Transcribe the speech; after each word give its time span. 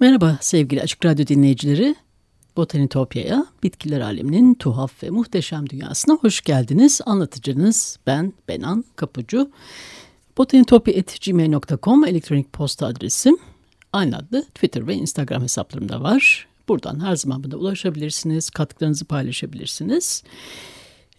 Merhaba 0.00 0.38
sevgili 0.40 0.82
Açık 0.82 1.04
Radyo 1.04 1.26
dinleyicileri. 1.26 1.94
Botanitopya'ya, 2.56 3.46
bitkiler 3.62 4.00
aleminin 4.00 4.54
tuhaf 4.54 5.02
ve 5.02 5.10
muhteşem 5.10 5.70
dünyasına 5.70 6.14
hoş 6.14 6.40
geldiniz. 6.40 7.00
Anlatıcınız 7.06 7.98
ben 8.06 8.32
Benan 8.48 8.84
Kapucu. 8.96 9.50
botanitopya.gmail.com 10.38 12.04
elektronik 12.04 12.52
posta 12.52 12.86
adresim. 12.86 13.36
Aynı 13.92 14.16
adlı 14.16 14.42
Twitter 14.42 14.86
ve 14.86 14.94
Instagram 14.94 15.42
hesaplarımda 15.42 16.02
var. 16.02 16.48
Buradan 16.68 17.04
her 17.04 17.16
zaman 17.16 17.44
bana 17.44 17.56
ulaşabilirsiniz, 17.56 18.50
katkılarınızı 18.50 19.04
paylaşabilirsiniz. 19.04 20.22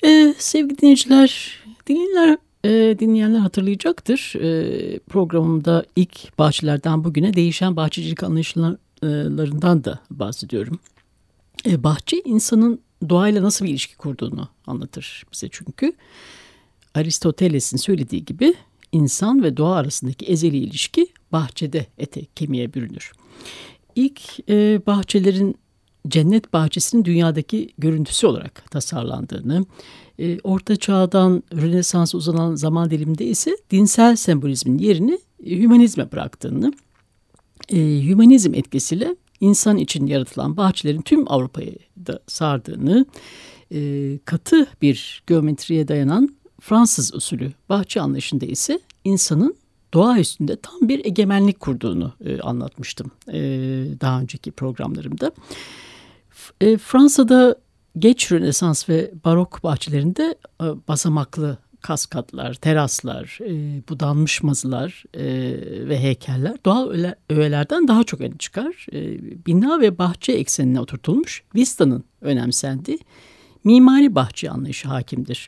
Ee, 0.03 0.35
sevgili 0.37 0.77
dinleyiciler, 0.77 1.59
dinleyenler 1.87 2.37
e, 2.65 2.95
dinleyenler 2.99 3.39
hatırlayacaktır. 3.39 4.33
E, 4.35 4.99
programımda 4.99 5.85
ilk 5.95 6.37
bahçelerden 6.39 7.03
bugüne 7.03 7.33
değişen 7.33 7.75
bahçecilik 7.75 8.23
anlayışlarından 8.23 9.83
da 9.83 9.99
bahsediyorum. 10.11 10.79
E, 11.65 11.83
bahçe 11.83 12.21
insanın 12.25 12.79
doğayla 13.09 13.43
nasıl 13.43 13.65
bir 13.65 13.69
ilişki 13.69 13.97
kurduğunu 13.97 14.49
anlatır 14.67 15.23
bize 15.33 15.47
çünkü. 15.51 15.93
Aristoteles'in 16.95 17.77
söylediği 17.77 18.25
gibi 18.25 18.53
insan 18.91 19.43
ve 19.43 19.57
doğa 19.57 19.75
arasındaki 19.75 20.25
ezeli 20.25 20.57
ilişki 20.57 21.07
bahçede 21.31 21.85
ete 21.97 22.25
kemiğe 22.35 22.73
bürünür. 22.73 23.11
İlk 23.95 24.49
e, 24.49 24.81
bahçelerin 24.87 25.55
cennet 26.07 26.53
bahçesinin 26.53 27.05
dünyadaki 27.05 27.69
görüntüsü 27.77 28.27
olarak 28.27 28.71
tasarlandığını, 28.71 29.65
e, 30.19 30.39
Orta 30.39 30.75
Çağ'dan 30.75 31.43
Rönesans'a 31.53 32.17
uzanan 32.17 32.55
zaman 32.55 32.89
diliminde 32.91 33.25
ise 33.25 33.57
dinsel 33.71 34.15
sembolizmin 34.15 34.77
yerini 34.77 35.19
e, 35.45 35.59
hümanizme 35.59 36.11
bıraktığını, 36.11 36.73
e, 37.69 37.77
hümanizm 38.03 38.53
etkisiyle 38.53 39.15
insan 39.39 39.77
için 39.77 40.07
yaratılan 40.07 40.57
bahçelerin 40.57 41.01
tüm 41.01 41.31
Avrupa'yı 41.31 41.75
da 42.05 42.19
sardığını, 42.27 43.05
e, 43.73 44.19
katı 44.25 44.67
bir 44.81 45.23
geometriye 45.27 45.87
dayanan 45.87 46.35
Fransız 46.61 47.13
usulü 47.13 47.51
bahçe 47.69 48.01
anlayışında 48.01 48.45
ise 48.45 48.79
insanın 49.03 49.55
doğa 49.93 50.19
üstünde 50.19 50.55
tam 50.55 50.75
bir 50.81 51.05
egemenlik 51.05 51.59
kurduğunu 51.59 52.13
e, 52.25 52.39
anlatmıştım 52.39 53.11
e, 53.27 53.39
daha 54.01 54.21
önceki 54.21 54.51
programlarımda. 54.51 55.31
E, 56.61 56.77
Fransa'da 56.77 57.55
geç 57.99 58.31
Rönesans 58.31 58.89
ve 58.89 59.11
Barok 59.25 59.63
bahçelerinde 59.63 60.35
e, 60.61 60.65
basamaklı 60.87 61.57
kaskatlar, 61.81 62.53
teraslar, 62.53 63.39
e, 63.41 63.81
budanmış 63.89 64.43
mazılar 64.43 65.03
e, 65.13 65.23
ve 65.89 65.99
heykeller 65.99 66.55
doğal 66.65 67.13
öğelerden 67.29 67.87
daha 67.87 68.03
çok 68.03 68.21
öne 68.21 68.37
çıkar. 68.37 68.85
E, 68.93 69.19
bina 69.45 69.81
ve 69.81 69.97
bahçe 69.97 70.31
eksenine 70.31 70.79
oturtulmuş 70.79 71.43
Vista'nın 71.55 72.03
önemsendiği 72.21 72.99
mimari 73.63 74.15
bahçe 74.15 74.49
anlayışı 74.49 74.87
hakimdir. 74.87 75.47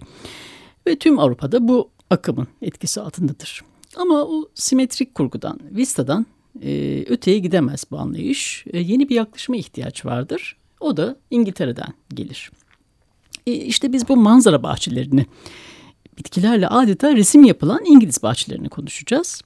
Ve 0.88 0.96
tüm 0.96 1.20
Avrupa'da 1.20 1.68
bu 1.68 1.90
akımın 2.10 2.48
etkisi 2.62 3.02
altındadır. 3.02 3.62
Ama 3.96 4.24
o 4.24 4.50
simetrik 4.56 5.16
kurgudan, 5.16 5.60
Vista'dan 5.72 6.25
e, 6.62 7.04
öteye 7.08 7.40
gidemez 7.40 7.86
bu 7.92 7.98
anlayış. 7.98 8.66
E, 8.74 8.80
yeni 8.80 9.10
bir 9.10 9.16
yaklaşıma 9.16 9.58
ihtiyaç 9.58 10.06
vardır. 10.06 10.58
O 10.84 10.98
da 10.98 11.16
İngiltere'den 11.32 11.94
gelir. 12.14 12.52
E, 13.48 13.52
işte 13.52 13.94
biz 13.94 14.10
bu 14.10 14.18
manzara 14.18 14.64
bahçelerini 14.64 15.26
bitkilerle 16.18 16.68
adeta 16.68 17.16
resim 17.16 17.44
yapılan 17.44 17.86
İngiliz 17.86 18.24
bahçelerini 18.24 18.70
konuşacağız. 18.70 19.42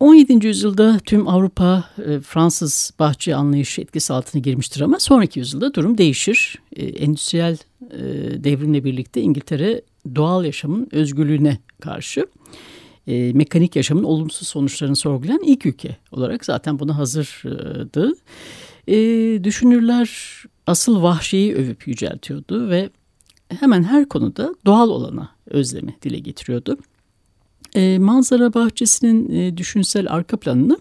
17. 0.00 0.32
E, 0.32 0.48
yüzyılda 0.48 0.98
tüm 0.98 1.28
Avrupa 1.28 1.84
e, 2.06 2.20
Fransız 2.20 2.92
bahçe 2.98 3.34
anlayışı 3.34 3.80
etkisi 3.80 4.12
altına 4.12 4.42
girmiştir 4.42 4.80
ama 4.80 5.00
sonraki 5.00 5.38
yüzyılda 5.38 5.74
durum 5.74 5.98
değişir. 5.98 6.58
E, 6.76 6.84
endüstriyel 6.86 7.58
devrimle 8.44 8.84
birlikte 8.84 9.20
İngiltere 9.20 9.82
doğal 10.14 10.44
yaşamın 10.44 10.88
özgürlüğüne 10.92 11.58
karşı 11.80 12.26
mekanik 13.06 13.76
yaşamın 13.76 14.02
olumsuz 14.02 14.48
sonuçlarını 14.48 14.96
sorgulayan 14.96 15.42
ilk 15.44 15.66
ülke 15.66 15.96
olarak 16.12 16.44
zaten 16.44 16.78
buna 16.78 16.98
hazırdı. 16.98 18.12
Düşünürler 19.44 20.42
asıl 20.66 21.02
vahşiyi 21.02 21.54
övüp 21.54 21.88
yüceltiyordu 21.88 22.70
ve 22.70 22.90
hemen 23.48 23.82
her 23.82 24.08
konuda 24.08 24.54
doğal 24.66 24.88
olana 24.88 25.30
özlemi 25.46 25.96
dile 26.02 26.18
getiriyordu. 26.18 26.78
E, 27.74 27.98
manzara 27.98 28.54
bahçesinin 28.54 29.30
e, 29.30 29.56
düşünsel 29.56 30.12
arka 30.12 30.36
planını 30.36 30.78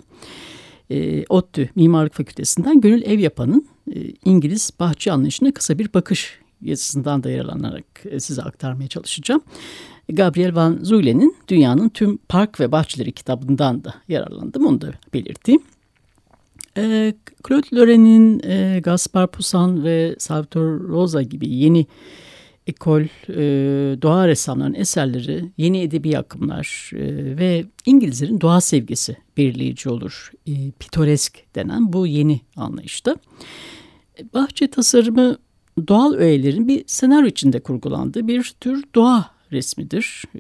e, 0.90 1.26
ODTÜ 1.30 1.70
Mimarlık 1.76 2.14
Fakültesinden 2.14 2.82
Gönül 2.82 3.02
Ev 3.02 3.20
Yapan'ın 3.20 3.68
e, 3.96 4.14
İngiliz 4.26 4.72
bahçe 4.80 5.12
anlayışına 5.12 5.52
kısa 5.52 5.80
bir 5.80 5.94
bakış 5.94 6.40
yazısından 6.62 7.24
da 7.24 7.30
yararlanarak 7.30 7.86
e, 8.06 8.20
size 8.20 8.42
aktarmaya 8.42 8.88
çalışacağım. 8.88 9.42
Gabriel 10.10 10.56
Van 10.56 10.80
Zuylen'in 10.82 11.36
Dünyanın 11.48 11.90
Tüm 11.90 12.18
Park 12.18 12.60
ve 12.60 12.72
Bahçeleri 12.72 13.12
kitabından 13.12 13.84
da 13.84 13.94
yararlandım. 14.08 14.66
Onu 14.66 14.82
da 14.82 14.94
belirteyim. 15.14 15.62
E, 16.78 17.14
Claude 17.48 17.76
Lorrain'in 17.76 18.42
e, 18.44 18.80
Gaspar 18.84 19.32
Poussin 19.32 19.84
ve 19.84 20.16
Salvatore 20.20 20.88
Rosa 20.88 21.22
gibi 21.22 21.50
yeni 21.50 21.86
ekol, 22.68 23.02
e, 23.02 23.42
doğa 24.02 24.28
ressamlarının 24.28 24.76
eserleri, 24.76 25.52
yeni 25.58 25.82
edebi 25.82 26.18
akımlar 26.18 26.92
e, 26.94 27.38
ve 27.38 27.66
İngilizlerin 27.86 28.42
doğa 28.42 28.62
sevgisi 28.62 29.18
belirleyici 29.38 29.90
olur. 29.90 30.32
E, 30.48 30.72
pitoresk 30.72 31.56
denen 31.56 31.94
bu 31.94 32.08
yeni 32.08 32.42
anlayışta. 32.56 33.16
E, 34.20 34.34
bahçe 34.34 34.68
tasarımı 34.68 35.38
doğal 35.88 36.14
öğelerin 36.14 36.68
bir 36.68 36.84
senaryo 36.88 37.28
içinde 37.28 37.60
kurgulandığı 37.60 38.28
bir 38.28 38.54
tür 38.60 38.84
doğa 38.96 39.41
resmidir. 39.52 40.24
Ee, 40.36 40.40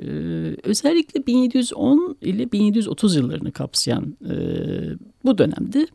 özellikle 0.64 1.28
1710 1.28 2.18
ile 2.22 2.52
1730 2.52 3.16
yıllarını 3.16 3.52
kapsayan 3.52 4.16
e, 4.26 4.34
bu 5.26 5.38
dönemde 5.38 5.88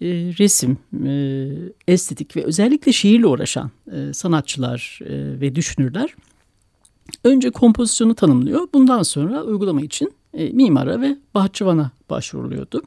e, 0.00 0.06
resim, 0.38 0.78
e, 1.06 1.92
estetik 1.92 2.36
ve 2.36 2.44
özellikle 2.44 2.92
şiirle 2.92 3.26
uğraşan 3.26 3.70
e, 3.92 4.12
sanatçılar 4.12 4.98
e, 5.02 5.40
ve 5.40 5.54
düşünürler 5.54 6.14
önce 7.24 7.50
kompozisyonu 7.50 8.14
tanımlıyor. 8.14 8.68
Bundan 8.74 9.02
sonra 9.02 9.42
uygulama 9.42 9.80
için 9.80 10.12
e, 10.34 10.48
mimara 10.48 11.00
ve 11.00 11.16
bahçıvana 11.34 11.90
başvuruluyordu. 12.10 12.82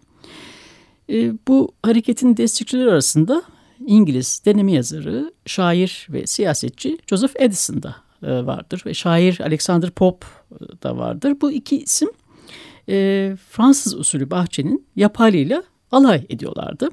E, 1.09 1.33
bu 1.47 1.71
hareketin 1.83 2.38
destekçileri 2.38 2.91
arasında 2.91 3.44
İngiliz 3.88 4.41
deneme 4.45 4.71
yazarı, 4.71 5.33
şair 5.45 6.07
ve 6.09 6.27
siyasetçi 6.27 6.97
Joseph 7.07 7.36
Edison 7.36 7.83
da 7.83 7.89
e, 7.89 8.11
vardır 8.23 8.83
ve 8.85 8.94
şair 8.94 9.39
Alexander 9.39 9.89
Pope 9.91 10.27
da 10.83 10.97
vardır. 10.97 11.35
Bu 11.41 11.51
iki 11.51 11.77
isim 11.77 12.09
e, 12.89 13.35
Fransız 13.50 13.94
usulü 13.94 14.31
bahçenin 14.31 14.85
yapalıyla 14.95 15.63
alay 15.91 16.25
ediyorlardı. 16.29 16.89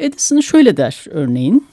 Edison 0.00 0.40
şöyle 0.40 0.76
der 0.76 1.04
örneğin. 1.10 1.66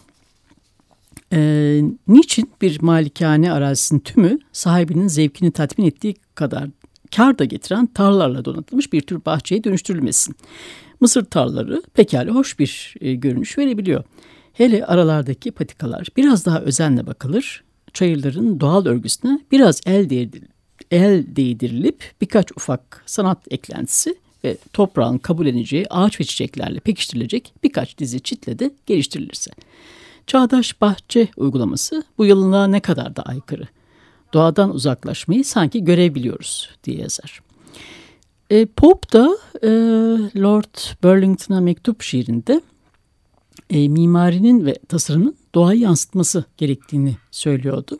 E, 1.34 1.82
niçin 2.08 2.52
bir 2.62 2.82
malikane 2.82 3.52
arazisinin 3.52 4.00
tümü 4.00 4.40
sahibinin 4.52 5.08
zevkini 5.08 5.52
tatmin 5.52 5.86
ettiği 5.86 6.16
kadar 6.36 6.70
kar 7.16 7.40
da 7.40 7.46
getiren 7.46 7.86
tarlalarla 7.86 8.46
donatılmış 8.46 8.94
bir 8.94 9.02
tür 9.02 9.26
bahçeye 9.26 9.64
dönüştürülmesin? 9.64 10.36
Mısır 11.00 11.26
tarlaları 11.26 11.82
pekala 11.94 12.32
hoş 12.32 12.60
bir 12.60 12.96
e, 13.02 13.14
görünüş 13.14 13.58
verebiliyor. 13.58 14.04
Hele 14.54 14.86
aralardaki 14.86 15.52
patikalar 15.52 16.08
biraz 16.18 16.46
daha 16.46 16.62
özenle 16.62 17.08
bakılır. 17.08 17.64
Çayırların 17.94 18.60
doğal 18.60 18.86
örgüsüne 18.86 19.40
biraz 19.52 19.82
el, 19.86 20.10
değdir, 20.10 20.44
el 20.92 21.36
değdirilip 21.36 22.12
birkaç 22.22 22.52
ufak 22.52 23.04
sanat 23.06 23.40
eklentisi 23.52 24.16
ve 24.44 24.58
toprağın 24.74 25.18
kabul 25.18 25.46
edeceği 25.46 25.86
ağaç 25.90 26.20
ve 26.20 26.24
çiçeklerle 26.24 26.80
pekiştirilecek 26.80 27.54
birkaç 27.64 27.98
dizi 27.98 28.20
çitle 28.20 28.60
de 28.60 28.72
geliştirilirse. 28.86 29.52
Çağdaş 30.28 30.82
bahçe 30.82 31.28
uygulaması 31.38 32.04
bu 32.18 32.26
yılına 32.26 32.68
ne 32.68 32.80
kadar 32.80 33.16
da 33.16 33.24
aykırı. 33.24 33.68
Doğadan 34.34 34.74
uzaklaşmayı 34.74 35.46
sanki 35.46 35.84
görebiliyoruz 35.84 36.70
diye 36.84 36.98
yazar. 36.98 37.42
E, 38.50 38.66
Pope 38.66 39.12
da 39.14 39.38
e, 39.64 39.70
Lord 40.42 41.04
Burlington'a 41.04 41.62
mektup 41.62 42.02
şiirinde 42.02 42.62
e, 43.70 43.88
mimarinin 43.88 44.66
ve 44.66 44.76
tasarımın 44.88 45.36
doğayı 45.56 45.80
yansıtması 45.80 46.44
gerektiğini 46.58 47.16
söylüyordu. 47.32 48.00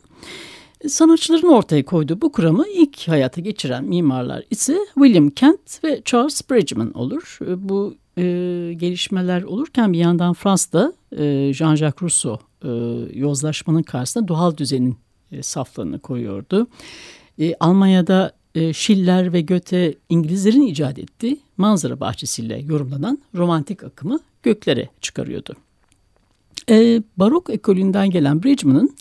Sanatçıların 0.88 1.48
ortaya 1.48 1.84
koyduğu 1.84 2.20
bu 2.20 2.32
kuramı 2.32 2.64
ilk 2.68 3.08
hayata 3.08 3.40
geçiren 3.40 3.84
mimarlar 3.84 4.44
ise 4.50 4.78
William 4.94 5.30
Kent 5.30 5.84
ve 5.84 6.02
Charles 6.04 6.50
Bridgman 6.50 6.92
olur. 6.92 7.38
Bu 7.56 7.94
e, 8.18 8.22
gelişmeler 8.76 9.42
olurken 9.42 9.92
bir 9.92 9.98
yandan 9.98 10.34
Fransa'da 10.34 10.92
e, 11.12 11.52
Jean-Jacques 11.52 12.02
Rousseau 12.02 12.38
e, 12.64 12.68
yozlaşmanın 13.18 13.82
karşısında 13.82 14.28
doğal 14.28 14.56
düzenin 14.56 14.96
e, 15.32 15.42
saflarını 15.42 15.98
koyuyordu. 15.98 16.66
E, 17.38 17.54
Almanya'da 17.60 18.32
e, 18.54 18.72
Schiller 18.72 19.32
ve 19.32 19.42
Goethe 19.42 19.94
İngilizlerin 20.08 20.66
icat 20.66 20.98
ettiği 20.98 21.40
manzara 21.56 22.00
bahçesiyle 22.00 22.58
yorumlanan 22.58 23.18
romantik 23.34 23.84
akımı 23.84 24.20
göklere 24.42 24.88
çıkarıyordu. 25.00 25.54
E, 26.70 27.02
barok 27.16 27.50
ekolünden 27.50 28.10
gelen 28.10 28.42
Bridgman'ın 28.42 28.96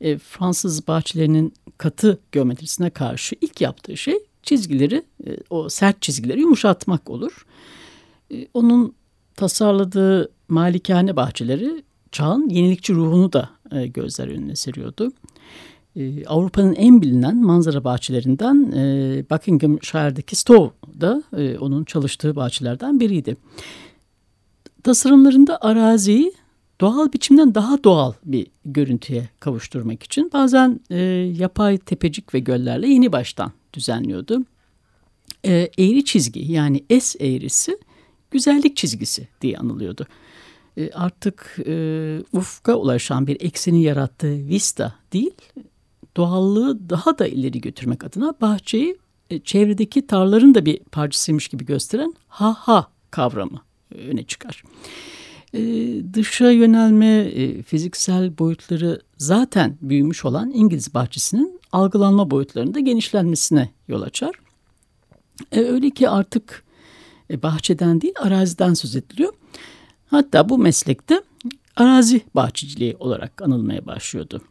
e, 0.00 0.18
Fransız 0.18 0.88
bahçelerinin 0.88 1.52
katı 1.78 2.18
geometrisine 2.32 2.90
karşı 2.90 3.36
ilk 3.40 3.60
yaptığı 3.60 3.96
şey 3.96 4.18
çizgileri, 4.42 5.02
e, 5.26 5.36
o 5.50 5.68
sert 5.68 6.02
çizgileri 6.02 6.40
yumuşatmak 6.40 7.10
olur. 7.10 7.46
E, 8.34 8.46
onun 8.54 8.94
tasarladığı 9.36 10.30
malikane 10.48 11.16
bahçeleri 11.16 11.82
çağın 12.12 12.48
yenilikçi 12.48 12.94
ruhunu 12.94 13.32
da 13.32 13.50
e, 13.72 13.86
gözler 13.86 14.28
önüne 14.28 14.56
seriyordu. 14.56 15.12
E, 15.96 16.26
Avrupa'nın 16.26 16.74
en 16.74 17.02
bilinen 17.02 17.36
manzara 17.36 17.84
bahçelerinden 17.84 18.72
e, 18.72 19.24
Buckinghamshire'daki 19.30 20.36
Stowe 20.36 20.74
da 21.00 21.22
e, 21.36 21.58
onun 21.58 21.84
çalıştığı 21.84 22.36
bahçelerden 22.36 23.00
biriydi. 23.00 23.36
Tasarımlarında 24.82 25.58
araziyi 25.60 26.32
doğal 26.80 27.12
biçimden 27.12 27.54
daha 27.54 27.84
doğal 27.84 28.12
bir 28.24 28.46
görüntüye 28.64 29.28
kavuşturmak 29.40 30.02
için 30.02 30.30
bazen 30.32 30.80
e, 30.90 30.96
yapay 31.38 31.78
tepecik 31.78 32.34
ve 32.34 32.38
göllerle 32.38 32.88
yeni 32.88 33.12
baştan 33.12 33.52
düzenliyordu. 33.72 34.44
E, 35.44 35.52
eğri 35.78 36.04
çizgi 36.04 36.52
yani 36.52 36.84
S 37.00 37.18
eğrisi 37.26 37.78
güzellik 38.30 38.76
çizgisi 38.76 39.28
diye 39.40 39.58
anılıyordu. 39.58 40.06
E, 40.76 40.90
artık 40.90 41.58
e, 41.66 42.18
ufka 42.32 42.74
ulaşan 42.74 43.26
bir 43.26 43.36
ekseni 43.40 43.82
yarattığı 43.82 44.48
vista 44.48 44.94
değil, 45.12 45.34
doğallığı 46.16 46.90
daha 46.90 47.18
da 47.18 47.26
ileri 47.26 47.60
götürmek 47.60 48.04
adına 48.04 48.34
bahçeyi 48.40 48.98
e, 49.30 49.38
çevredeki 49.38 50.06
tarların 50.06 50.54
da 50.54 50.66
bir 50.66 50.78
parçasıymış 50.78 51.48
gibi 51.48 51.66
gösteren 51.66 52.14
ha 52.28 52.56
ha 52.58 52.90
kavramı 53.10 53.62
öne 53.94 54.22
çıkar. 54.22 54.62
E, 54.62 54.68
dışa 56.12 56.50
yönelme 56.50 57.06
e, 57.06 57.62
fiziksel 57.62 58.38
boyutları 58.38 59.02
zaten 59.18 59.78
büyümüş 59.82 60.24
olan 60.24 60.50
İngiliz 60.50 60.94
bahçesinin 60.94 61.60
algılanma 61.72 62.30
boyutlarında 62.30 62.80
genişlenmesine 62.80 63.70
yol 63.88 64.02
açar. 64.02 64.34
E, 65.52 65.60
öyle 65.60 65.90
ki 65.90 66.08
artık 66.08 66.64
e, 67.30 67.42
bahçeden 67.42 68.00
değil 68.00 68.14
araziden 68.20 68.74
söz 68.74 68.96
ediliyor. 68.96 69.32
Hatta 70.06 70.48
bu 70.48 70.58
meslekte 70.58 71.22
arazi 71.76 72.20
bahçeciliği 72.34 72.96
olarak 72.96 73.42
anılmaya 73.42 73.86
başlıyordu. 73.86 74.42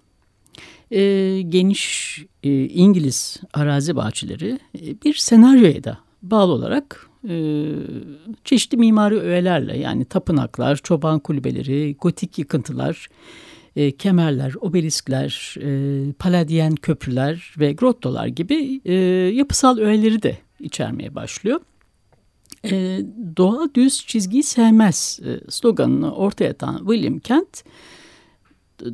Geniş 1.49 2.19
İngiliz 2.43 3.37
arazi 3.53 3.95
bahçeleri 3.95 4.59
bir 5.05 5.13
senaryoya 5.13 5.83
da 5.83 5.97
bağlı 6.21 6.51
olarak 6.51 7.09
e, 7.29 7.35
çeşitli 8.43 8.77
mimari 8.77 9.19
öğelerle 9.19 9.77
yani 9.77 10.05
tapınaklar, 10.05 10.75
çoban 10.75 11.19
kulübeleri, 11.19 11.95
gotik 12.01 12.39
yıkıntılar, 12.39 13.07
e, 13.75 13.91
kemerler, 13.91 14.53
obeliskler, 14.61 15.55
e, 15.61 16.11
paladyen 16.13 16.75
köprüler 16.75 17.53
ve 17.59 17.73
grottolar 17.73 18.27
gibi 18.27 18.81
e, 18.85 18.93
yapısal 19.33 19.77
öğeleri 19.77 20.23
de 20.23 20.37
içermeye 20.59 21.15
başlıyor. 21.15 21.59
E, 22.65 23.01
doğa 23.37 23.69
düz 23.75 24.05
çizgiyi 24.07 24.43
sevmez 24.43 25.19
e, 25.25 25.51
sloganını 25.51 26.15
ortaya 26.15 26.49
atan 26.49 26.77
William 26.77 27.19
Kent 27.19 27.63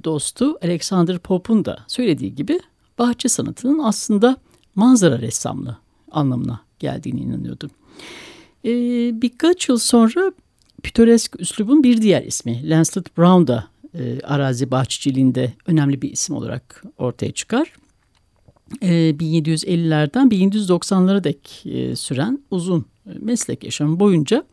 dostu 0.04 0.58
Alexander 0.64 1.20
Pope'un 1.20 1.66
da 1.66 1.78
söylediği 1.88 2.36
gibi 2.36 2.60
bahçe 3.00 3.30
sanatının 3.30 3.80
aslında 3.80 4.38
manzara 4.76 5.20
ressamlığı 5.20 5.78
anlamına 6.12 6.60
geldiğini 6.80 7.20
inanıyordu. 7.22 7.70
E, 8.66 8.72
birkaç 9.22 9.70
yıl 9.70 9.78
sonra 9.78 10.32
pitoresk 10.84 11.40
üslubun 11.40 11.84
bir 11.84 12.02
diğer 12.02 12.24
ismi 12.24 12.70
Lancelot 12.70 13.18
Brown 13.18 13.48
da 13.48 13.68
e, 14.00 14.20
arazi 14.24 14.72
bahçeciliğinde 14.72 15.54
önemli 15.68 16.02
bir 16.02 16.12
isim 16.12 16.36
olarak 16.36 16.84
ortaya 16.98 17.32
çıkar. 17.32 17.74
E, 18.82 18.92
1750'lerden 18.92 20.28
1790'lara 20.28 21.24
dek 21.24 21.66
e, 21.66 21.96
süren 21.96 22.40
uzun 22.52 22.86
meslek 23.06 23.64
yaşamı 23.64 24.00
boyunca 24.00 24.44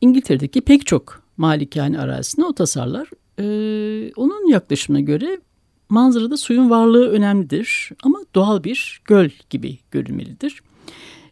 İngiltere'deki 0.00 0.60
pek 0.60 0.86
çok 0.86 1.22
malikane 1.36 1.98
arazisine 1.98 2.44
o 2.44 2.52
tasarlar. 2.52 3.08
Ee, 3.38 4.12
onun 4.16 4.48
yaklaşımına 4.48 5.00
göre 5.00 5.40
manzarada 5.88 6.36
suyun 6.36 6.70
varlığı 6.70 7.10
önemlidir 7.10 7.90
ama 8.02 8.18
doğal 8.34 8.64
bir 8.64 9.02
göl 9.04 9.30
gibi 9.50 9.78
görünmelidir. 9.90 10.60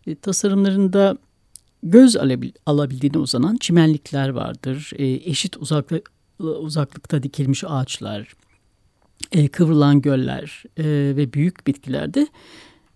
E, 0.08 0.14
tasarımlarında 0.14 1.18
göz 1.82 2.16
alabildiğine 2.66 3.18
uzanan 3.18 3.56
çimenlikler 3.56 4.28
vardır. 4.28 4.90
E, 4.96 5.06
eşit 5.06 5.56
uzaklı, 5.56 6.02
uzaklıkta 6.38 7.22
dikilmiş 7.22 7.64
ağaçlar, 7.66 8.34
e, 9.32 9.48
kıvrılan 9.48 10.00
göller 10.00 10.62
e, 10.76 10.84
ve 11.16 11.32
büyük 11.32 11.66
bitkilerde 11.66 12.26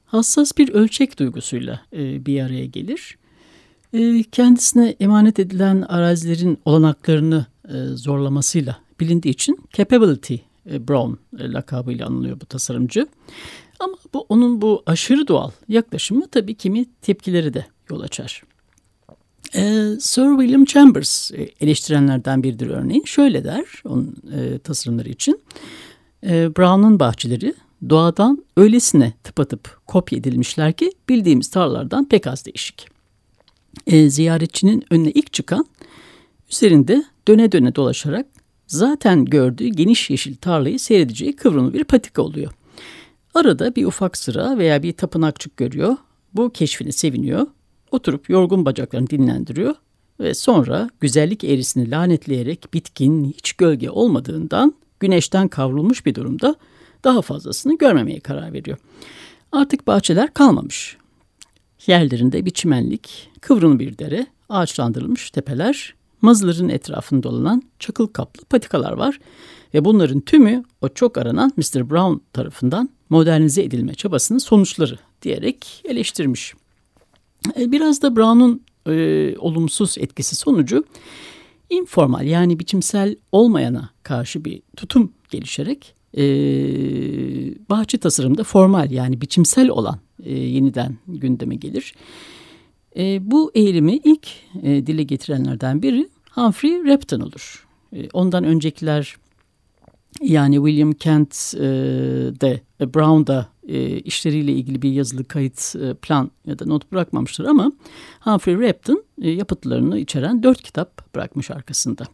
hassas 0.07 0.59
bir 0.59 0.69
ölçek 0.69 1.19
duygusuyla 1.19 1.81
e, 1.93 2.27
bir 2.27 2.41
araya 2.41 2.67
gelir. 2.67 3.19
E, 3.93 4.23
kendisine 4.23 4.97
emanet 5.01 5.39
edilen 5.39 5.83
arazilerin 5.83 6.59
olanaklarını 6.65 7.47
e, 7.69 7.73
zorlamasıyla 7.95 8.79
bilindiği 9.01 9.31
için 9.31 9.61
Capability 9.73 10.35
e, 10.71 10.89
Brown 10.89 11.13
e, 11.39 11.53
lakabıyla 11.53 12.07
anılıyor 12.07 12.41
bu 12.41 12.47
tasarımcı. 12.47 13.07
Ama 13.83 13.95
bu 14.15 14.27
onun 14.29 14.63
bu 14.63 14.83
aşırı 14.87 15.29
doğal 15.29 15.51
yaklaşımı 15.69 16.29
tabii 16.29 16.55
kimi 16.55 16.85
tepkileri 17.03 17.55
de 17.55 17.67
yol 17.91 18.01
açar. 18.01 18.43
Ee, 19.55 19.85
Sir 20.01 20.39
William 20.39 20.65
Chambers 20.65 21.33
e, 21.33 21.51
eleştirenlerden 21.61 22.43
biridir 22.43 22.71
örneğin. 22.71 23.05
Şöyle 23.05 23.45
der 23.45 23.65
onun 23.85 24.17
e, 24.33 24.59
tasarımları 24.59 25.09
için. 25.09 25.41
E, 26.27 26.57
Brown'un 26.57 27.01
bahçeleri 27.01 27.55
doğadan 27.89 28.45
öylesine 28.57 29.13
tıpatıp 29.25 29.79
kopya 29.87 30.19
edilmişler 30.19 30.73
ki 30.73 30.93
bildiğimiz 31.09 31.51
tarlalardan 31.51 32.09
pek 32.09 32.27
az 32.27 32.47
değişik. 32.47 32.89
E, 33.87 34.11
ziyaretçinin 34.11 34.85
önüne 34.91 35.11
ilk 35.11 35.33
çıkan 35.33 35.67
üzerinde 36.51 37.05
döne 37.29 37.53
döne 37.53 37.75
dolaşarak 37.75 38.27
zaten 38.67 39.25
gördüğü 39.25 39.67
geniş 39.69 40.11
yeşil 40.11 40.37
tarlayı 40.37 40.79
seyredeceği 40.79 41.37
kıvrımlı 41.37 41.75
bir 41.75 41.85
patika 41.85 42.23
oluyor. 42.23 42.53
Arada 43.35 43.77
bir 43.77 43.85
ufak 43.85 44.17
sıra 44.17 44.59
veya 44.59 44.83
bir 44.83 44.93
tapınakçık 44.93 45.57
görüyor. 45.57 45.97
Bu 46.35 46.51
keşfine 46.51 46.93
seviniyor. 46.93 47.47
Oturup 47.91 48.31
yorgun 48.31 48.65
bacaklarını 48.65 49.11
dinlendiriyor 49.11 49.75
ve 50.21 50.35
sonra 50.35 50.91
güzellik 51.01 51.45
eğrisini 51.45 51.91
lanetleyerek 51.91 52.75
bitkin, 52.75 53.25
hiç 53.25 53.53
gölge 53.53 53.91
olmadığından 53.91 54.75
güneşten 55.01 55.49
kavrulmuş 55.49 56.07
bir 56.07 56.15
durumda 56.15 56.55
daha 57.05 57.23
fazlasını 57.23 57.79
görmemeye 57.79 58.21
karar 58.21 58.53
veriyor. 58.53 58.79
Artık 59.53 59.87
bahçeler 59.87 60.35
kalmamış. 60.35 60.97
Yerlerinde 61.87 62.45
bir 62.45 62.51
çimenlik, 62.51 63.31
kıvrımlı 63.41 63.79
bir 63.79 63.99
dere, 63.99 64.27
ağaçlandırılmış 64.49 65.31
tepeler, 65.31 65.95
mazların 66.23 66.69
etrafında 66.69 67.23
dolanan 67.23 67.63
çakıl 67.79 68.07
kaplı 68.07 68.45
patikalar 68.45 68.93
var 68.93 69.19
ve 69.75 69.85
bunların 69.85 70.21
tümü 70.21 70.65
o 70.81 70.89
çok 70.89 71.19
aranan 71.19 71.53
Mr. 71.57 71.91
Brown 71.91 72.21
tarafından 72.33 72.89
modernize 73.13 73.63
edilme 73.63 73.95
çabasının 73.95 74.39
sonuçları 74.39 74.99
diyerek 75.23 75.83
eleştirmiş. 75.85 76.55
E, 77.59 77.73
biraz 77.73 78.03
da 78.03 78.17
Brown'un 78.17 78.63
e, 78.89 79.35
olumsuz 79.39 79.99
etkisi 79.99 80.37
sonucu 80.37 80.85
informal 81.71 82.27
yani 82.27 82.59
biçimsel 82.59 83.17
olmayana 83.33 83.91
karşı 84.03 84.45
bir 84.45 84.63
tutum 84.77 85.13
gelişerek 85.31 85.95
e, 86.17 86.23
bahçe 87.71 87.99
tasarımda 87.99 88.45
formal 88.45 88.91
yani 88.91 89.21
biçimsel 89.21 89.69
olan 89.69 89.99
e, 90.23 90.35
yeniden 90.39 90.97
gündeme 91.09 91.55
gelir. 91.55 91.95
E, 92.97 93.31
bu 93.31 93.51
eğilimi 93.55 93.97
ilk 93.97 94.29
e, 94.63 94.87
dile 94.87 95.03
getirenlerden 95.03 95.83
biri 95.83 96.09
Humphrey 96.31 96.85
Repton 96.85 97.21
olur. 97.21 97.67
E, 97.97 98.09
ondan 98.13 98.45
öncekiler 98.45 99.17
yani 100.21 100.57
William 100.57 100.93
Kent 100.93 101.55
e, 101.57 101.61
de 102.41 102.61
e, 102.81 102.95
Brown 102.95 103.27
da 103.27 103.49
e, 103.69 103.99
işleriyle 103.99 104.53
ilgili 104.53 104.83
bir 104.83 104.93
yazılı 104.93 105.25
kayıt 105.25 105.77
e, 105.77 105.95
plan 105.95 106.31
ya 106.47 106.59
da 106.59 106.67
not 106.67 106.93
bırakmamıştır 106.93 107.45
ama 107.45 107.73
Humphrey 108.21 108.59
Repton 108.59 109.05
e, 109.23 109.31
yapıtlarını 109.31 109.99
içeren 109.99 110.43
dört 110.43 110.63
kitap 110.63 111.15
bırakmış 111.15 111.51
arkasında. 111.51 112.05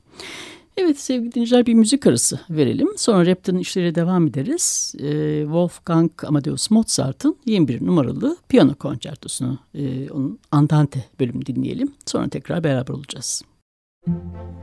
Evet 0.77 1.01
sevgili 1.01 1.33
dinleyiciler 1.33 1.67
bir 1.67 1.75
müzik 1.75 2.07
arası 2.07 2.41
verelim. 2.51 2.89
Sonra 2.97 3.27
Repton'un 3.27 3.59
işleri 3.59 3.95
devam 3.95 4.27
ederiz. 4.27 4.95
E, 4.99 5.41
Wolfgang 5.43 6.11
Amadeus 6.27 6.71
Mozart'ın 6.71 7.37
21 7.47 7.87
numaralı 7.87 8.37
piyano 8.49 8.75
konçertosunu, 8.75 9.59
e, 9.75 10.11
onun 10.11 10.39
Andante 10.51 11.05
bölümünü 11.21 11.47
dinleyelim. 11.47 11.93
Sonra 12.07 12.29
tekrar 12.29 12.65
beraber 12.65 12.95
olacağız. 12.95 13.43
Müzik 14.07 14.58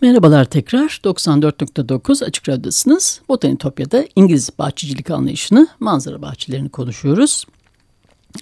Merhabalar 0.00 0.44
tekrar 0.44 1.00
94.9 1.04 2.24
Açık 2.24 2.48
Radyo'dasınız. 2.48 3.20
Botanitopya'da 3.28 4.04
İngiliz 4.16 4.50
bahçecilik 4.58 5.10
anlayışını, 5.10 5.68
manzara 5.80 6.22
bahçelerini 6.22 6.68
konuşuyoruz. 6.68 7.44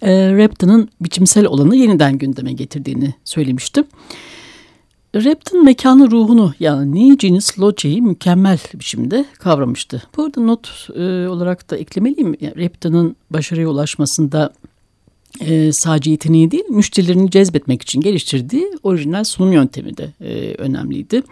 E, 0.03 0.33
Repton'un 0.33 0.89
biçimsel 1.01 1.47
olanı 1.47 1.77
yeniden 1.77 2.19
gündeme 2.19 2.53
getirdiğini 2.53 3.15
söylemiştim. 3.25 3.85
Repton 5.15 5.65
mekanı 5.65 6.11
ruhunu 6.11 6.55
yani 6.61 6.95
Niginus 6.95 7.59
Loce'yi 7.59 8.03
mükemmel 8.03 8.59
biçimde 8.75 9.25
kavramıştı. 9.39 10.03
Bu 10.17 10.25
arada 10.25 10.41
not 10.41 10.89
e, 10.95 11.29
olarak 11.29 11.71
da 11.71 11.77
eklemeliyim. 11.77 12.37
Yani 12.41 12.57
Repton'un 12.57 13.17
başarıya 13.31 13.69
ulaşmasında 13.69 14.53
e, 15.41 15.73
sadece 15.73 16.11
yeteneği 16.11 16.51
değil, 16.51 16.65
müşterilerini 16.71 17.31
cezbetmek 17.31 17.83
için 17.83 18.01
geliştirdiği 18.01 18.73
orijinal 18.83 19.25
sunum 19.25 19.53
yöntemi 19.53 19.97
de 19.97 20.13
e, 20.21 20.55
önemliydi. 20.55 21.23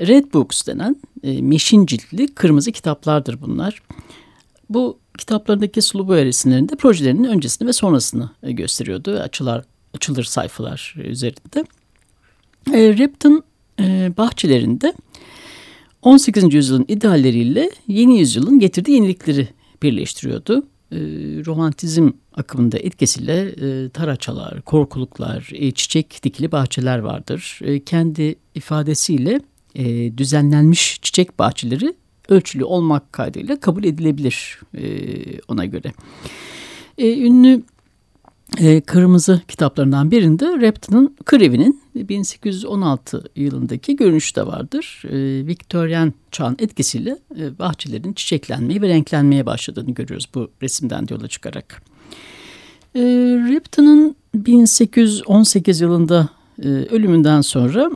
Red 0.00 0.34
Books 0.34 0.66
denen 0.66 0.96
e, 1.22 1.42
meşin 1.42 1.86
ciltli 1.86 2.28
kırmızı 2.28 2.72
kitaplardır 2.72 3.40
bunlar. 3.40 3.82
Bu 4.70 4.98
kitaplarındaki 5.18 5.82
sulu 5.82 6.08
boya 6.08 6.24
resimlerinde 6.24 6.76
projelerinin 6.76 7.24
öncesini 7.24 7.68
ve 7.68 7.72
sonrasını 7.72 8.30
e, 8.42 8.52
gösteriyordu. 8.52 9.18
Açılar, 9.18 9.64
açılır 9.94 10.24
sayfalar 10.24 10.94
üzerinde. 11.04 11.64
E, 12.72 12.98
Repton 12.98 13.42
e, 13.80 14.12
bahçelerinde 14.16 14.92
18. 16.02 16.54
yüzyılın 16.54 16.84
idealleriyle 16.88 17.70
yeni 17.88 18.18
yüzyılın 18.18 18.58
getirdiği 18.58 18.92
yenilikleri 18.92 19.48
birleştiriyordu. 19.82 20.66
E, 20.92 20.96
romantizm 21.46 22.10
akımında 22.34 22.78
etkisiyle 22.78 23.48
e, 23.48 23.88
taraçalar, 23.88 24.62
korkuluklar, 24.62 25.50
e, 25.52 25.70
çiçek 25.70 26.20
dikili 26.22 26.52
bahçeler 26.52 26.98
vardır. 26.98 27.60
E, 27.62 27.84
kendi 27.84 28.34
ifadesiyle 28.54 29.40
e, 29.74 30.18
düzenlenmiş 30.18 30.98
çiçek 31.02 31.38
bahçeleri 31.38 31.94
ölçülü 32.28 32.64
olmak 32.64 33.12
kaydıyla 33.12 33.60
kabul 33.60 33.84
edilebilir 33.84 34.60
e, 34.74 34.84
ona 35.48 35.64
göre. 35.64 35.92
E, 36.98 37.20
ünlü 37.20 37.62
e, 38.56 38.80
Kırmızı 38.80 39.40
kitaplarından 39.48 40.10
birinde 40.10 40.60
Repton'un 40.60 41.16
Kır 41.24 41.40
Evi'nin 41.40 41.82
1816 41.94 43.24
yılındaki 43.36 43.96
görünüşü 43.96 44.34
de 44.34 44.46
vardır. 44.46 45.02
E, 45.04 45.46
Victorian 45.46 46.12
çağın 46.32 46.56
etkisiyle 46.58 47.18
e, 47.38 47.58
bahçelerin 47.58 48.12
çiçeklenmeye 48.12 48.82
ve 48.82 48.88
renklenmeye 48.88 49.46
başladığını 49.46 49.90
görüyoruz 49.90 50.28
bu 50.34 50.50
resimden 50.62 51.06
yola 51.10 51.28
çıkarak. 51.28 51.82
E, 52.94 53.00
Repton'un 53.50 54.16
1818 54.34 55.80
yılında 55.80 56.28
e, 56.62 56.68
ölümünden 56.68 57.40
sonra 57.40 57.90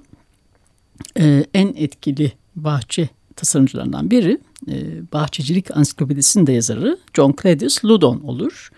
e, 1.19 1.45
en 1.55 1.75
etkili 1.77 2.33
bahçe 2.57 3.09
tasarımcılarından 3.37 4.11
biri 4.11 4.39
e, 4.69 4.75
bahçecilik 5.13 5.77
ansiklopedisinin 5.77 6.47
de 6.47 6.53
yazarı 6.53 6.99
John 7.15 7.35
Cladius 7.43 7.85
Loudon 7.85 8.21
olur 8.21 8.71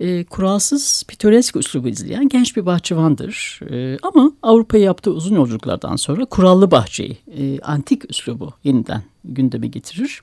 e, 0.00 0.24
kuralsız 0.24 1.04
pitoresk 1.08 1.56
üslubu 1.56 1.88
izleyen 1.88 2.28
genç 2.28 2.56
bir 2.56 2.66
bahçıvandır. 2.66 3.60
E, 3.70 3.98
ama 4.02 4.32
Avrupa'ya 4.42 4.84
yaptığı 4.84 5.10
uzun 5.10 5.34
yolculuklardan 5.34 5.96
sonra 5.96 6.24
kurallı 6.24 6.70
bahçeyi, 6.70 7.18
e, 7.38 7.60
antik 7.60 8.10
üslubu 8.10 8.52
yeniden 8.64 9.02
gündeme 9.24 9.66
getirir. 9.66 10.22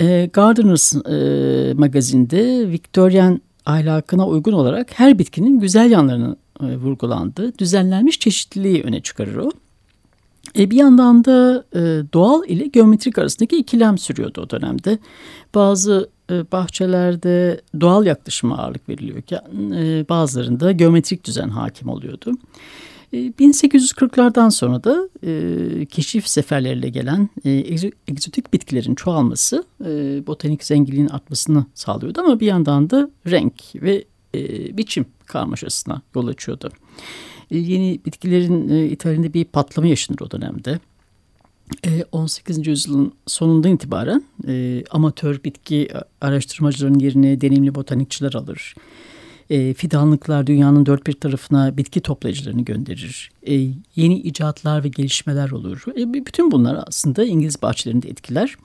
E, 0.00 0.30
Gardeners 0.32 0.94
e, 0.94 1.74
magazinde 1.74 2.70
Victorian 2.70 3.40
ahlakına 3.66 4.26
uygun 4.26 4.52
olarak 4.52 4.98
her 4.98 5.18
bitkinin 5.18 5.60
güzel 5.60 5.90
yanlarını 5.90 6.36
e, 6.62 6.76
vurgulandı. 6.76 7.58
Düzenlenmiş 7.58 8.20
çeşitliliği 8.20 8.82
öne 8.82 9.00
çıkarır 9.00 9.36
o. 9.36 9.50
E, 10.58 10.70
bir 10.70 10.76
yandan 10.76 11.24
da 11.24 11.64
e, 11.74 11.80
doğal 12.12 12.48
ile 12.48 12.66
geometrik 12.66 13.18
arasındaki 13.18 13.56
ikilem 13.56 13.98
sürüyordu 13.98 14.40
o 14.40 14.50
dönemde. 14.50 14.98
Bazı 15.54 16.10
bahçelerde 16.30 17.60
doğal 17.80 18.06
yaklaşıma 18.06 18.58
ağırlık 18.58 18.88
veriliyorken 18.88 19.42
e, 19.72 20.08
bazılarında 20.08 20.72
geometrik 20.72 21.24
düzen 21.24 21.48
hakim 21.48 21.88
oluyordu. 21.88 22.32
1840'lardan 23.12 24.48
e, 24.48 24.50
sonra 24.50 24.84
da 24.84 25.08
e, 25.26 25.86
keşif 25.86 26.28
seferleriyle 26.28 26.88
gelen 26.88 27.28
e, 27.44 27.50
egzotik 28.08 28.52
bitkilerin 28.52 28.94
çoğalması 28.94 29.64
e, 29.84 29.86
botanik 30.26 30.64
zenginliğin 30.64 31.08
artmasını 31.08 31.66
sağlıyordu 31.74 32.20
ama 32.20 32.40
bir 32.40 32.46
yandan 32.46 32.90
da 32.90 33.10
renk 33.26 33.62
ve 33.74 34.04
e, 34.34 34.76
biçim 34.76 35.06
karmaşasına 35.26 36.02
yol 36.14 36.26
açıyordu. 36.26 36.70
E, 37.50 37.58
yeni 37.58 38.00
bitkilerin 38.06 38.68
e, 38.68 38.86
İtalya'da 38.86 39.34
bir 39.34 39.44
patlama 39.44 39.88
yaşanır 39.88 40.20
o 40.20 40.30
dönemde. 40.30 40.78
18. 42.12 42.58
E, 42.58 42.70
yüzyılın 42.70 43.12
sonundan 43.26 43.72
itibaren 43.72 44.22
e, 44.48 44.84
amatör 44.90 45.44
bitki 45.44 45.88
araştırmacıların 46.20 46.98
yerine 46.98 47.40
deneyimli 47.40 47.74
botanikçiler 47.74 48.32
alır. 48.34 48.74
E, 49.50 49.74
fidanlıklar 49.74 50.46
dünyanın 50.46 50.86
dört 50.86 51.06
bir 51.06 51.12
tarafına 51.12 51.76
bitki 51.76 52.00
toplayıcılarını 52.00 52.62
gönderir. 52.62 53.30
E, 53.48 53.54
yeni 53.96 54.18
icatlar 54.18 54.84
ve 54.84 54.88
gelişmeler 54.88 55.50
olur. 55.50 55.84
E, 55.98 56.14
bütün 56.14 56.50
bunlar 56.50 56.84
aslında 56.86 57.24
İngiliz 57.24 57.62
bahçelerinde 57.62 58.08
etkiler. 58.08 58.56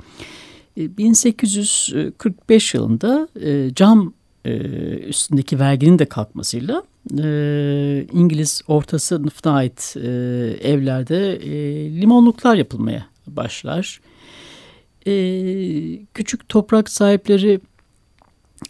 E, 0.78 0.98
1845 0.98 2.74
yılında 2.74 3.28
e, 3.42 3.74
cam 3.76 4.14
e, 4.46 4.54
üstündeki 4.98 5.60
verginin 5.60 6.00
de 6.00 6.06
kalkmasıyla 6.06 6.84
e, 7.24 8.08
İngiliz 8.14 8.62
orta 8.68 9.00
sınıfına 9.00 9.54
ait 9.54 9.96
e, 9.98 10.10
evlerde 10.62 11.36
e, 11.36 11.52
limonluklar 12.02 12.56
yapılmaya 12.56 13.06
başlar. 13.28 14.02
E, 15.08 15.14
küçük 16.14 16.50
toprak 16.50 16.90
sahipleri 16.90 17.60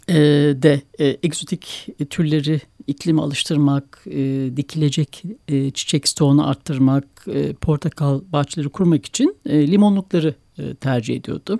e, 0.08 0.14
de 0.62 0.80
e, 0.98 1.16
egzotik 1.22 1.86
türleri 2.10 2.60
iklime 2.86 3.22
alıştırmak, 3.22 4.04
e, 4.10 4.50
dikilecek 4.56 5.22
e, 5.48 5.70
çiçek 5.70 6.08
stoğunu 6.08 6.48
arttırmak, 6.48 7.04
e, 7.26 7.52
portakal 7.52 8.20
bahçeleri 8.32 8.68
kurmak 8.68 9.06
için 9.06 9.36
e, 9.46 9.66
limonlukları 9.66 10.34
e, 10.58 10.74
tercih 10.74 11.16
ediyordu. 11.16 11.58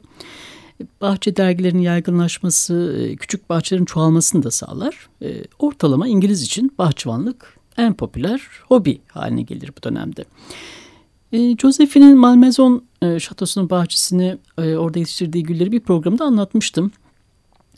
Bahçe 1.00 1.36
dergilerinin 1.36 1.82
yaygınlaşması 1.82 2.96
e, 2.98 3.16
küçük 3.16 3.50
bahçelerin 3.50 3.84
çoğalmasını 3.84 4.42
da 4.42 4.50
sağlar. 4.50 5.08
E, 5.22 5.44
ortalama 5.58 6.08
İngiliz 6.08 6.42
için 6.42 6.74
bahçıvanlık 6.78 7.56
en 7.76 7.94
popüler 7.94 8.42
hobi 8.68 9.00
haline 9.08 9.42
gelir 9.42 9.70
bu 9.78 9.82
dönemde. 9.82 10.24
E, 11.32 11.56
Josephine'in 11.56 12.18
Malmaison 12.18 12.84
şatosunun 13.18 13.70
bahçesini 13.70 14.38
orada 14.58 14.98
yetiştirdiği 14.98 15.44
gülleri 15.44 15.72
bir 15.72 15.80
programda 15.80 16.24
anlatmıştım. 16.24 16.92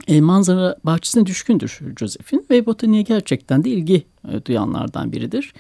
manzara 0.09 0.77
bahçesine 0.85 1.27
düşkündür 1.27 1.81
Josephine 1.99 2.43
ve 2.51 2.67
botaniğe 2.67 3.03
gerçekten 3.03 3.65
de 3.65 3.71
ilgi 3.71 4.05
duyanlardan 4.47 5.13
biridir. 5.13 5.55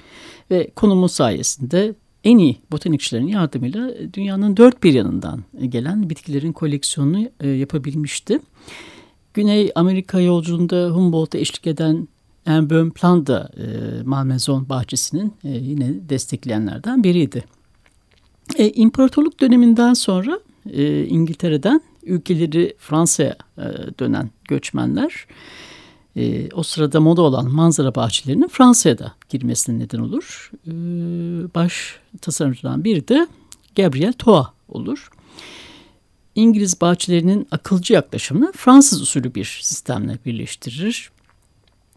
Ve 0.50 0.70
konumu 0.76 1.08
sayesinde 1.08 1.94
en 2.24 2.38
iyi 2.38 2.56
botanikçilerin 2.72 3.26
yardımıyla 3.26 3.90
dünyanın 4.12 4.56
dört 4.56 4.82
bir 4.82 4.94
yanından 4.94 5.44
gelen 5.68 6.10
bitkilerin 6.10 6.52
koleksiyonunu 6.52 7.28
e, 7.40 7.48
yapabilmişti. 7.48 8.40
Güney 9.34 9.72
Amerika 9.74 10.20
yolculuğunda 10.20 10.88
Humboldt'a 10.90 11.38
eşlik 11.38 11.66
eden 11.66 12.08
Enböhm 12.46 12.90
Plan 12.90 13.26
da 13.26 13.50
e, 13.56 13.66
Malmaison 14.02 14.68
bahçesinin 14.68 15.32
e, 15.44 15.48
yine 15.48 16.08
destekleyenlerden 16.08 17.04
biriydi. 17.04 17.44
E, 18.56 18.70
İmparatorluk 18.70 19.40
döneminden 19.40 19.94
sonra 19.94 20.40
e, 20.70 21.04
İngiltere'den 21.06 21.80
ülkeleri 22.02 22.74
Fransa'ya 22.78 23.36
e, 23.58 23.62
dönen 23.98 24.30
göçmenler 24.48 25.26
e, 26.16 26.48
o 26.50 26.62
sırada 26.62 27.00
moda 27.00 27.22
olan 27.22 27.50
manzara 27.50 27.94
bahçelerinin 27.94 28.48
Fransa'ya 28.48 28.98
da 28.98 29.12
girmesine 29.28 29.78
neden 29.78 29.98
olur. 29.98 30.50
E, 30.66 30.70
baş 31.54 31.98
tasarımcıdan 32.20 32.84
biri 32.84 33.08
de 33.08 33.26
Gabriel 33.76 34.12
Toa 34.12 34.52
olur. 34.68 35.10
İngiliz 36.34 36.80
bahçelerinin 36.80 37.46
akılcı 37.50 37.94
yaklaşımını 37.94 38.52
Fransız 38.52 39.02
usulü 39.02 39.34
bir 39.34 39.58
sistemle 39.62 40.18
birleştirir. 40.26 41.10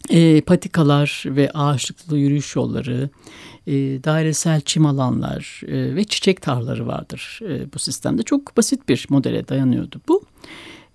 E, 0.10 0.42
patikalar 0.42 1.24
ve 1.26 1.52
ağaçlıklı 1.52 2.18
yürüyüş 2.18 2.56
yolları, 2.56 3.10
e, 3.68 3.74
dairesel 4.04 4.62
çim 4.62 4.86
alanlar 4.86 5.62
e, 5.68 5.96
ve 5.96 6.04
çiçek 6.04 6.42
tarlaları 6.42 6.88
vardır 6.88 7.40
e, 7.50 7.74
bu 7.74 7.80
sistemde. 7.80 8.24
Çok 8.24 8.58
basit 8.58 8.90
bir 8.90 9.06
modele 9.10 9.48
dayanıyordu 9.48 10.02
bu. 10.08 10.24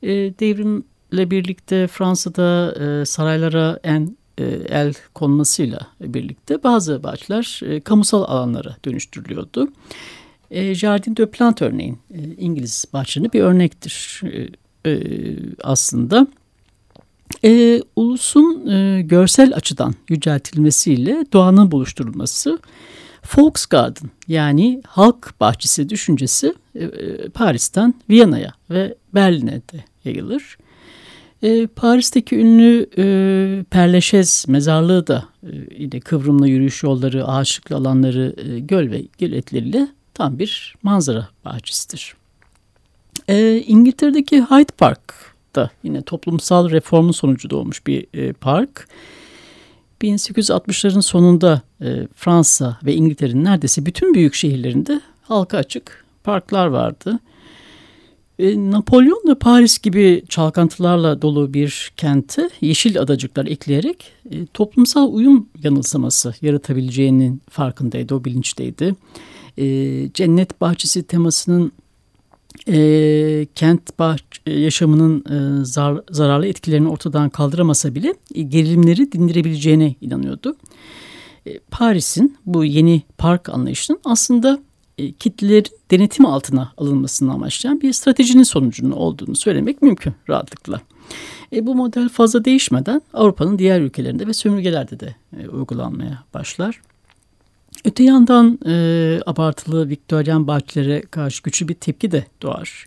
E, 0.02 0.08
devrim 0.10 0.84
ile 1.12 1.30
birlikte 1.30 1.86
Fransa'da 1.86 2.74
e, 2.84 3.04
saraylara 3.04 3.78
en 3.84 4.16
e, 4.38 4.44
el 4.68 4.94
konmasıyla 5.14 5.80
birlikte 6.00 6.62
bazı 6.62 7.02
bahçeler 7.02 7.60
e, 7.64 7.80
kamusal 7.80 8.22
alanlara 8.22 8.76
dönüştürülüyordu. 8.84 9.68
E, 10.50 10.74
Jardin 10.74 11.16
de 11.16 11.30
Plant 11.30 11.62
örneğin 11.62 11.98
e, 12.14 12.18
İngiliz 12.38 12.84
bahçelerinin 12.92 13.32
bir 13.32 13.40
örnektir 13.40 14.20
e, 14.24 14.48
e, 14.90 15.02
aslında. 15.62 16.26
E, 17.44 17.82
ulusun 17.96 18.66
e, 18.66 19.02
görsel 19.02 19.54
açıdan 19.54 19.94
yüceltilmesiyle 20.08 21.26
doğanın 21.32 21.70
buluşturulması 21.70 22.58
Volksgarten 23.36 24.10
yani 24.28 24.82
halk 24.86 25.34
bahçesi 25.40 25.88
düşüncesi 25.88 26.54
e, 26.74 26.84
e, 26.84 27.28
Paris'ten 27.28 27.94
Viyana'ya 28.10 28.54
ve 28.70 28.94
Berlin'e 29.14 29.62
de 29.72 29.84
yayılır. 30.04 30.58
E, 31.42 31.66
Paris'teki 31.66 32.36
ünlü 32.36 32.86
e, 32.98 33.64
Perleşez 33.70 34.44
mezarlığı 34.48 35.06
da 35.06 35.24
e, 35.42 35.50
yine 35.78 36.00
kıvrımlı 36.00 36.48
yürüyüş 36.48 36.82
yolları, 36.82 37.26
ağaçlıklı 37.26 37.76
alanları, 37.76 38.34
e, 38.36 38.58
göl 38.58 38.90
ve 38.90 39.04
göletleriyle 39.18 39.88
tam 40.14 40.38
bir 40.38 40.74
manzara 40.82 41.28
bahçesidir. 41.44 42.14
E, 43.28 43.56
İngiltere'deki 43.66 44.42
Hyde 44.42 44.72
Park 44.78 45.14
da 45.54 45.70
yine 45.82 46.02
toplumsal 46.02 46.70
reformun 46.70 47.12
sonucu 47.12 47.50
doğmuş 47.50 47.86
bir 47.86 48.06
e, 48.14 48.32
park. 48.32 48.88
1860'ların 50.02 51.02
sonunda 51.02 51.62
e, 51.80 52.06
Fransa 52.14 52.78
ve 52.84 52.94
İngiltere'nin 52.94 53.44
neredeyse 53.44 53.86
bütün 53.86 54.14
büyük 54.14 54.34
şehirlerinde 54.34 55.00
halka 55.22 55.58
açık 55.58 56.04
parklar 56.24 56.66
vardı. 56.66 57.18
E, 58.42 58.70
Napolyon 58.70 59.22
da 59.26 59.38
Paris 59.38 59.78
gibi 59.78 60.22
çalkantılarla 60.28 61.22
dolu 61.22 61.54
bir 61.54 61.92
kente 61.96 62.50
yeşil 62.60 63.00
adacıklar 63.00 63.46
ekleyerek 63.46 64.12
e, 64.30 64.46
toplumsal 64.46 65.12
uyum 65.12 65.48
yanılsaması 65.62 66.34
yaratabileceğinin 66.42 67.42
farkındaydı, 67.50 68.14
o 68.14 68.24
bilinçteydi. 68.24 68.94
E, 69.58 69.64
cennet 70.14 70.60
bahçesi 70.60 71.02
temasının 71.02 71.72
e, 72.68 73.46
kent 73.54 73.98
bah 73.98 74.16
yaşamının 74.46 75.24
zar 75.64 76.00
zararlı 76.10 76.46
etkilerini 76.46 76.88
ortadan 76.88 77.30
kaldıramasa 77.30 77.94
bile 77.94 78.14
gerilimleri 78.34 79.12
dindirebileceğine 79.12 79.94
inanıyordu. 80.00 80.56
Paris'in 81.70 82.36
bu 82.46 82.64
yeni 82.64 83.02
park 83.18 83.48
anlayışının 83.48 84.00
aslında 84.04 84.60
e, 84.98 85.04
denetim 85.90 86.26
altına 86.26 86.72
alınmasını 86.76 87.32
amaçlayan 87.32 87.80
bir 87.80 87.92
stratejinin 87.92 88.42
sonucunun 88.42 88.90
olduğunu 88.90 89.36
söylemek 89.36 89.82
mümkün 89.82 90.14
rahatlıkla. 90.28 90.80
E, 91.52 91.66
bu 91.66 91.74
model 91.74 92.08
fazla 92.08 92.44
değişmeden 92.44 93.02
Avrupa'nın 93.14 93.58
diğer 93.58 93.80
ülkelerinde 93.80 94.26
ve 94.26 94.34
sömürgelerde 94.34 95.00
de 95.00 95.14
e, 95.40 95.48
uygulanmaya 95.48 96.24
başlar. 96.34 96.80
Öte 97.84 98.04
yandan 98.04 98.58
e, 98.66 99.20
abartılı 99.26 99.88
Viktoryen 99.88 100.46
bahçelere 100.46 101.00
karşı 101.00 101.42
güçlü 101.42 101.68
bir 101.68 101.74
tepki 101.74 102.10
de 102.12 102.26
doğar. 102.42 102.86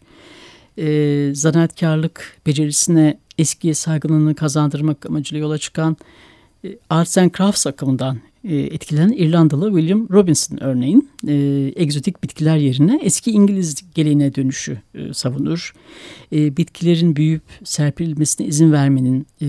E, 0.77 1.29
zanaatkarlık 1.35 2.37
becerisine 2.45 3.17
eski 3.37 3.75
saygınlığını 3.75 4.35
kazandırmak 4.35 5.05
amacıyla 5.05 5.45
yola 5.45 5.57
çıkan 5.57 5.97
e, 6.65 6.77
Arts 6.89 7.17
and 7.17 7.31
Crafts 7.37 7.67
akımından 7.67 8.17
etkilenen 8.53 9.11
İrlandalı 9.11 9.79
William 9.79 10.09
Robinson 10.09 10.63
örneğin 10.63 11.09
e, 11.27 11.33
egzotik 11.75 12.23
bitkiler 12.23 12.57
yerine 12.57 12.99
eski 13.03 13.31
İngiliz 13.31 13.75
geleneğine 13.95 14.35
dönüşü 14.35 14.77
e, 14.95 15.13
savunur. 15.13 15.73
E, 16.31 16.57
bitkilerin 16.57 17.15
büyüyüp 17.15 17.41
serpilmesine 17.63 18.47
izin 18.47 18.71
vermenin, 18.71 19.27
e, 19.41 19.47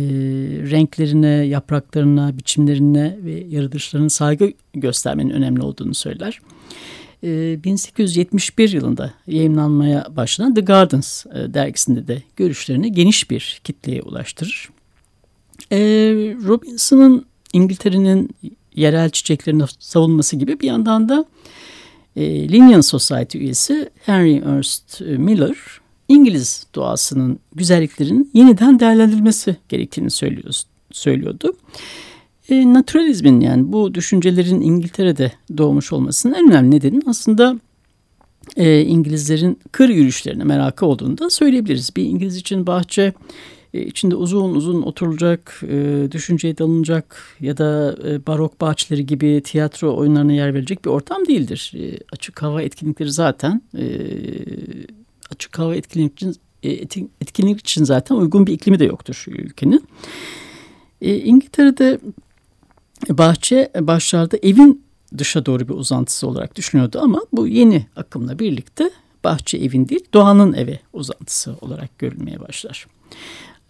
renklerine, 0.71 1.29
yapraklarına, 1.29 2.39
biçimlerine 2.39 3.17
ve 3.25 3.45
yaratılışlarına 3.49 4.11
saygı 4.11 4.53
göstermenin 4.75 5.31
önemli 5.31 5.63
olduğunu 5.63 5.95
söyler. 5.95 6.41
1871 7.23 8.73
yılında 8.73 9.15
yayınlanmaya 9.27 10.07
başlanan 10.17 10.55
The 10.55 10.61
Gardens 10.61 11.27
dergisinde 11.27 12.09
de 12.09 12.23
görüşlerini 12.37 12.93
geniş 12.93 13.31
bir 13.31 13.61
kitleye 13.65 14.03
ulaştırır. 14.03 14.69
Robinson'ın 16.47 17.27
İngiltere'nin 17.53 18.31
yerel 18.77 19.11
çiçeklerini 19.11 19.63
savunması 19.79 20.37
gibi 20.37 20.61
bir 20.61 20.67
yandan 20.67 21.09
da 21.09 21.25
e, 22.17 22.49
Linnean 22.49 22.81
Society 22.81 23.39
üyesi 23.39 23.91
Henry 24.07 24.43
Ernst 24.47 25.01
Miller 25.01 25.57
İngiliz 26.09 26.67
doğasının 26.75 27.39
güzelliklerinin 27.55 28.31
yeniden 28.35 28.81
değerlendirilmesi 28.81 29.57
gerektiğini 29.69 30.11
söylüyor, 30.11 30.55
söylüyordu. 30.93 31.53
E, 32.49 32.73
naturalizmin 32.73 33.41
yani 33.41 33.73
bu 33.73 33.95
düşüncelerin 33.95 34.61
İngiltere'de 34.61 35.33
doğmuş 35.59 35.93
olmasının 35.93 36.35
en 36.35 36.51
önemli 36.51 36.77
nedeni 36.77 37.01
aslında 37.07 37.57
e, 38.57 38.81
İngilizlerin 38.81 39.59
kır 39.73 39.89
yürüyüşlerine 39.89 40.45
merakı 40.45 40.87
olduğunu 40.87 41.19
da 41.19 41.31
söyleyebiliriz. 41.31 41.97
Bir 41.97 42.05
İngiliz 42.05 42.37
için 42.37 42.67
bahçe 42.67 43.13
e, 43.77 43.87
içinde 43.87 44.17
uzun 44.17 44.55
uzun 44.55 44.83
oturulacak, 44.83 45.63
e, 45.69 46.09
düşünceye 46.13 46.59
dalınacak 46.59 47.37
ya 47.41 47.57
da 47.57 47.97
e, 48.09 48.27
barok 48.27 48.61
bahçeleri 48.61 49.07
gibi 49.07 49.43
tiyatro 49.45 49.97
oyunlarına 49.97 50.33
yer 50.33 50.55
verecek 50.55 50.85
bir 50.85 50.91
ortam 50.91 51.27
değildir. 51.27 51.73
Açık 52.13 52.43
hava 52.43 52.63
etkinlikleri 52.63 53.13
zaten 53.13 53.63
açık 55.31 55.59
hava 55.59 55.75
etkinlik 55.77 56.13
için, 56.13 56.37
etkinlik 57.21 57.61
için 57.61 57.85
zaten 57.85 58.15
uygun 58.15 58.47
bir 58.47 58.53
iklimi 58.53 58.79
de 58.79 58.85
yoktur 58.85 59.25
ülkenin. 59.29 59.85
İngiltere'de 61.01 62.01
bahçe 63.09 63.73
başlarda 63.81 64.37
evin 64.43 64.85
dışa 65.19 65.47
doğru 65.47 65.69
bir 65.69 65.75
uzantısı 65.75 66.29
olarak 66.29 66.57
düşünüyordu 66.57 66.99
ama 67.03 67.23
bu 67.33 67.47
yeni 67.47 67.87
akımla 67.97 68.39
birlikte 68.39 68.91
bahçe 69.25 69.59
evin 69.59 69.89
değil 69.89 70.05
doğanın 70.15 70.53
evi 70.53 70.81
uzantısı 70.93 71.57
olarak 71.61 71.99
görülmeye 71.99 72.41
başlar. 72.41 72.87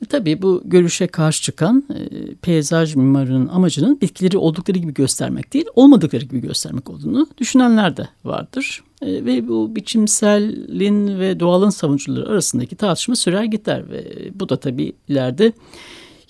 Tabii 0.09 0.43
bu 0.43 0.63
görüşe 0.65 1.07
karşı 1.07 1.43
çıkan 1.43 1.85
e, 1.95 2.35
peyzaj 2.35 2.97
mimarının 2.97 3.49
amacının 3.49 4.01
bitkileri 4.01 4.39
oldukları 4.39 4.79
gibi 4.79 4.95
göstermek 4.95 5.53
değil, 5.53 5.67
olmadıkları 5.75 6.25
gibi 6.25 6.41
göstermek 6.41 6.91
olduğunu 6.91 7.27
düşünenler 7.39 7.97
de 7.97 8.09
vardır. 8.25 8.85
E, 9.03 9.25
ve 9.25 9.49
bu 9.49 9.77
biçimselin 9.77 11.21
ve 11.21 11.41
doğalın 11.41 11.71
savunucuları 11.71 12.29
arasındaki 12.29 12.77
tartışma 12.77 13.17
sürer 13.17 13.45
gider 13.45 13.91
ve 13.91 14.31
bu 14.35 14.49
da 14.49 14.57
tabii 14.57 14.93
ileride 15.09 15.53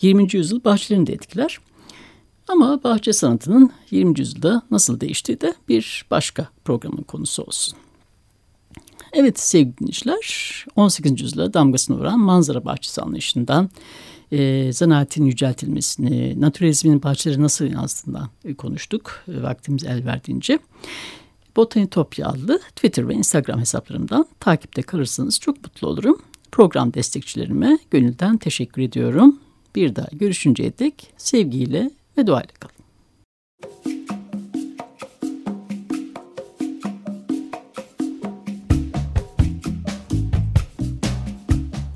20. 0.00 0.28
yüzyıl 0.32 0.64
bahçelerini 0.64 1.06
de 1.06 1.12
etkiler. 1.12 1.58
Ama 2.48 2.84
bahçe 2.84 3.12
sanatının 3.12 3.70
20. 3.90 4.18
yüzyılda 4.18 4.62
nasıl 4.70 5.00
değiştiği 5.00 5.40
de 5.40 5.54
bir 5.68 6.06
başka 6.10 6.48
programın 6.64 7.02
konusu 7.02 7.42
olsun. 7.42 7.78
Evet 9.18 9.40
sevgili 9.40 9.78
dinleyiciler 9.78 10.64
18. 10.76 11.20
yüzyıla 11.20 11.54
damgasını 11.54 11.98
vuran 11.98 12.20
manzara 12.20 12.64
bahçesi 12.64 13.02
anlayışından 13.02 13.70
e, 14.32 14.72
zanaatin 14.72 15.24
yüceltilmesini, 15.24 16.40
naturalizmin 16.40 17.02
bahçeleri 17.02 17.42
nasıl 17.42 17.64
yansıdığından 17.64 18.28
e, 18.44 18.54
konuştuk 18.54 19.24
e, 19.28 19.42
vaktimiz 19.42 19.84
el 19.84 20.06
verdiğince. 20.06 20.58
Botanitopya 21.56 22.28
adlı 22.28 22.58
Twitter 22.58 23.08
ve 23.08 23.14
Instagram 23.14 23.60
hesaplarımdan 23.60 24.26
takipte 24.40 24.82
kalırsanız 24.82 25.40
çok 25.40 25.56
mutlu 25.64 25.88
olurum. 25.88 26.18
Program 26.52 26.94
destekçilerime 26.94 27.78
gönülden 27.90 28.36
teşekkür 28.36 28.82
ediyorum. 28.82 29.40
Bir 29.74 29.96
daha 29.96 30.08
görüşünceye 30.12 30.78
dek 30.78 31.12
sevgiyle 31.16 31.90
ve 32.18 32.26
duayla 32.26 32.54
kalın. 32.60 32.75